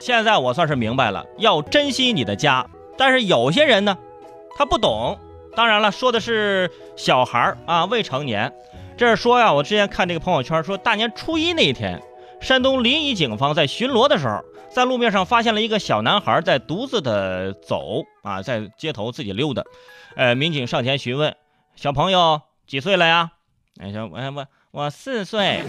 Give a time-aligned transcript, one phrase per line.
[0.00, 2.68] 现在我算是明白了，要珍惜你的家。
[2.98, 3.96] 但是有些人呢，
[4.56, 5.18] 他不懂。
[5.54, 8.52] 当然了，说的是小孩啊，未成年。
[8.96, 12.02] 这是说呀，我之前看这个朋友圈说，大年初一那一天，
[12.40, 19.62] 山东临沂警方在巡逻的时候，在路面上发现了一个小男孩在独自的走啊，在街头自己溜达。
[20.16, 21.36] 呃，民警上前询问
[21.76, 23.30] 小朋友几岁了呀？
[23.80, 25.62] 哎，小我我我四岁。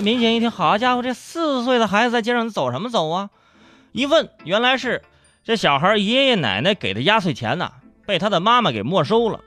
[0.00, 3.30] 民警一听，好家伙，这四岁的孩子在街上走什么走啊？
[3.92, 5.02] 一问，原来是
[5.44, 7.72] 这小孩爷爷奶奶给的压岁钱呢，
[8.06, 9.40] 被他的妈妈给没收了。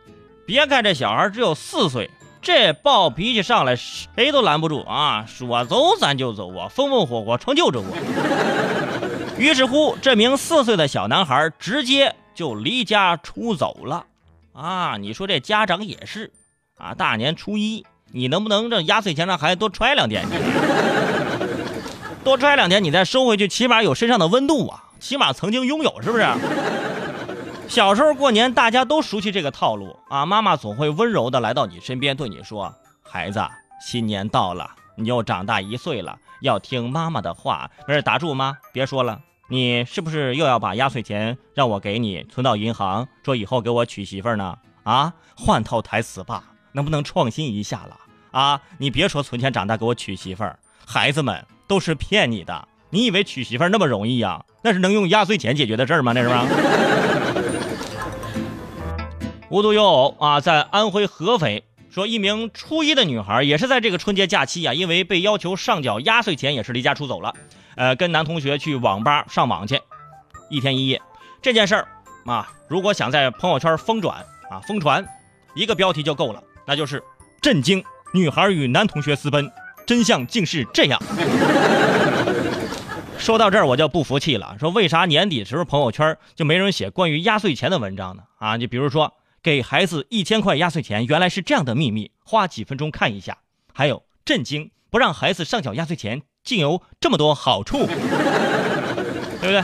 [0.45, 5.25] 别看这小孩只有四岁，这暴脾气上来谁都拦不住啊！
[5.25, 9.37] 说走咱就走啊，风风火火成就着我。
[9.37, 14.05] 于是乎，这名四岁的小男孩直接就离家出走了。
[14.51, 16.31] 啊，你说这家长也是
[16.77, 17.85] 啊，大年初一。
[18.15, 20.23] 你能不能这压岁钱让孩子多揣两天？
[22.23, 26.23] 多揣两天，你再收回去，起码有身上的温度啊，起码曾经拥有，是不是？
[27.67, 33.43] 小时候过年，大家都熟悉这个套路啊，妈妈总会温柔的来到你身边，对你说：“孩子，
[33.83, 39.21] 新年到了，你又长大一岁了，要听妈妈的话。”没事，打住，妈，别说了。
[39.49, 44.59] 你是不是又要把压岁钱让我给你存到银行，说以后给我娶媳妇呢？
[44.83, 47.97] 啊，换套台词吧，能不能创新一下了？
[48.33, 52.67] 啊，你别说存钱长大给我娶媳妇儿，孩子们都是骗你的。
[52.89, 54.43] 你以为娶媳妇儿那么容易呀？
[54.63, 56.13] 那是能用压岁钱解决的事儿吗？
[56.13, 56.47] 那是吗？
[59.49, 67.35] 无独有偶啊，在安徽合肥，说一名初一的女孩也是在这个春节假期啊，因为被要求上缴压岁钱，也是离家出走了。
[67.75, 69.79] 呃，跟男同学去网吧上网去，
[70.49, 70.99] 一天一夜。
[71.39, 71.87] 这件事儿
[72.25, 75.05] 啊，如果想在朋友圈疯转啊疯传，
[75.53, 77.03] 一个标题就够了，那就是
[77.39, 77.83] 震惊。
[78.13, 79.51] 女孩与男同学私奔，
[79.87, 81.01] 真相竟是这样。
[83.17, 88.23] 说到这儿，我就不服气了，说为啥年底时候朋友圈就没人写关于压岁钱的文章呢？
[88.37, 93.39] 啊，就比如说给孩子一千块压岁钱，原来是这样的秘密，花几分钟看一下。
[93.73, 99.63] 还有震惊，不让孩子上缴压岁钱，竟有这么多好处，对不对？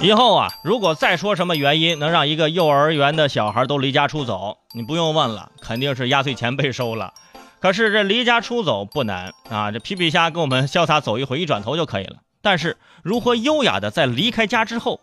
[0.00, 7.12] 以后啊，如果再说什么原因能让一个幼儿园的小孩都离家出走，你不用问了，肯定是压岁钱被收了。
[7.58, 12.18] 可是这离家出走不难啊，这皮皮虾跟我们潇洒走一回，一转头就可以了。
[12.40, 15.00] 但是如何优雅的在离开家之后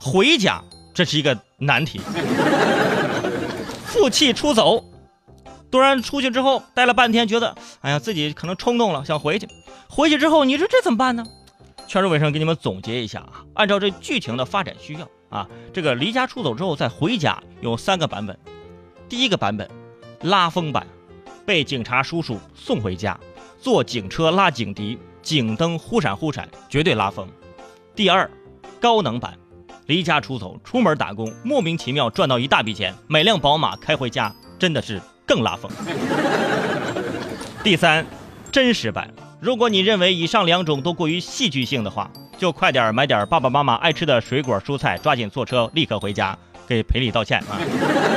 [0.00, 0.62] 回家，
[0.94, 2.00] 这是一个难题。
[3.84, 4.82] 负气出走，
[5.70, 9.46] 突然出去之后待了半天，觉得哎呀自己可能冲动了，想回去。
[9.86, 11.24] 回去之后，你说这怎么办呢？
[11.90, 18.38] 圈儿尾声给你们总结一下啊，按照这剧情的发展需要啊，这个离家出走之后再回家有三个版本。
[19.08, 19.68] 第一个版本，
[20.20, 20.86] 拉风版，
[21.44, 23.18] 被警察叔叔送回家，
[23.60, 27.26] 坐警车拉警笛，警灯忽闪忽闪，绝对拉风。
[27.96, 28.30] 第二，
[28.80, 29.36] 高能版，
[29.86, 35.68] 离家出走，出门打工，莫名其妙赚到一大笔钱，买辆宝马开回家，真的是更拉风。
[37.64, 38.06] 第三，
[38.52, 39.12] 真实版。
[39.40, 46.36] 如果你认为以上两种都过于戏剧性的话，就快点买点爸爸妈妈爱吃的水果蔬菜，抓紧坐车立刻回家
[46.66, 47.56] 给赔礼道歉啊！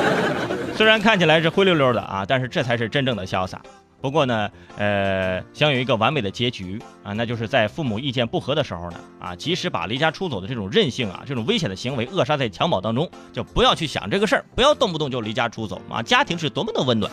[0.76, 3.62] 虽然看起来是灰溜溜的啊，但是这才是真正的潇洒。
[4.02, 16.04] 不过呢，呃，想有一个完美的结局啊，那就是在父母意见不合的时候呢，啊，及时把离家出走的这种任性啊，这种危险的行为扼杀在襁褓当中，就不要去想这个事儿，不要动不动就离家出走啊！
[16.04, 17.10] 家庭是多么的温暖。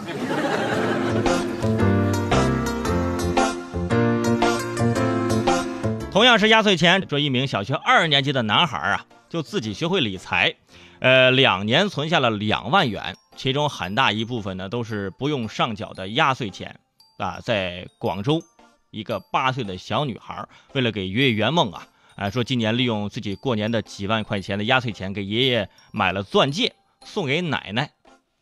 [6.20, 10.54] 同样是压岁钱，这一名小学二年级的男孩啊，就自己学会理财，
[10.98, 16.78] 呃，两年存下了两万元，其中很大一部分呢都是不用上缴的压岁钱
[17.16, 17.40] 啊。
[17.42, 18.42] 在广州，
[18.90, 21.86] 一个八岁的小女孩为了给爷爷圆梦啊，
[22.16, 27.92] 啊，说今年利用自己过年的几万块钱的压岁钱给爷爷买了钻戒送给奶奶，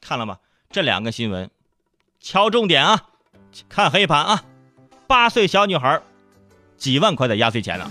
[0.01, 0.39] 看了吗？
[0.69, 1.49] 这两个新闻，
[2.19, 3.05] 敲重点啊，
[3.69, 4.43] 看黑板啊，
[5.07, 6.03] 八岁小女孩。
[6.79, 7.91] 几万块的压岁钱呢？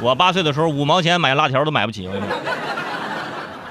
[0.00, 2.08] 我八岁的时候，五毛钱买辣条都买不起。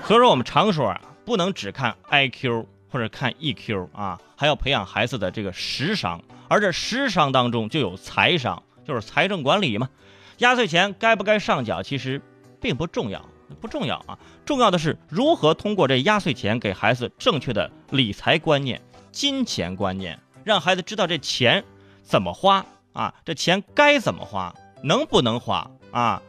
[0.06, 6.22] 所以说，我们常说啊，不能只看 IQ 或者看 EQ 啊，还要培养孩子的这个识商。
[6.48, 9.90] 而这识商当中就有财商，就是财政管理嘛。
[10.38, 12.22] 压岁钱该不该上缴，其实
[12.60, 13.26] 并不重要，
[13.60, 14.18] 不重要啊。
[14.46, 21.64] 重要的是如何通过这压岁钱给孩子正确的理财观念、金钱观念，让孩子知道这钱
[22.04, 22.66] 怎么花。
[22.94, 24.54] 啊，这钱该怎么花，
[24.84, 26.22] 能不能花啊？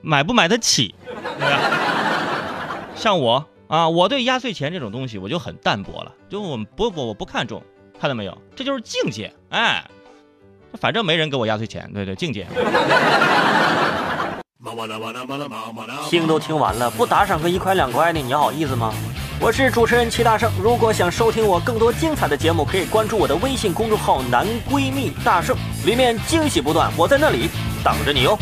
[0.00, 0.94] 买不买得起？
[1.06, 1.60] 对吧
[2.94, 7.62] 像我啊，我对压岁钱这种东西我就很淡薄了，就我不不我不看重，
[7.98, 8.36] 看到没有？
[8.54, 9.84] 这就是境界，哎，
[10.74, 12.46] 反正没人给我压岁钱，对对，境界。
[16.08, 18.92] 听都听完了，不打赏个一块两块的，你好意思吗？
[19.44, 27.50] 我是主持人齐大圣，如果想收听我更多精彩的节目，可以关注我的微信公众号“男闺蜜大圣”，里面惊喜不断，我在那里
[27.82, 28.38] 等着你哦。